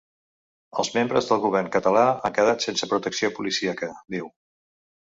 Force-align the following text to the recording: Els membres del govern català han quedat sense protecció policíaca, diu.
Els 0.83 0.89
membres 0.95 1.27
del 1.31 1.43
govern 1.43 1.69
català 1.77 2.07
han 2.09 2.35
quedat 2.41 2.67
sense 2.69 2.91
protecció 2.95 3.35
policíaca, 3.39 3.93
diu. 4.19 4.35